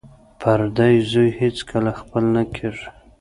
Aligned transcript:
پردی 0.39 0.95
زوی 1.11 1.29
هېڅکله 1.41 1.91
خپل 1.99 2.23
نه 2.35 2.43
کیږي 2.55 2.87